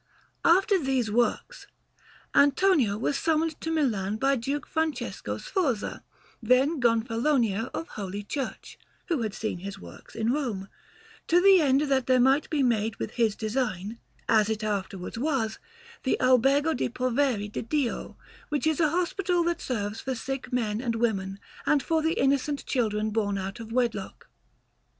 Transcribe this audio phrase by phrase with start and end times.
[0.01, 1.67] Peter's_) Alinari] After these works,
[2.33, 6.03] Antonio was summoned to Milan by Duke Francesco Sforza,
[6.41, 8.79] then Gonfalonier of Holy Church
[9.09, 10.69] (who had seen his works in Rome),
[11.27, 15.59] to the end that there might be made with his design, as it afterwards was,
[16.01, 18.17] the Albergo de' poveri di Dio,
[18.49, 22.65] which is a hospital that serves for sick men and women, and for the innocent
[22.65, 24.27] children born out of wedlock.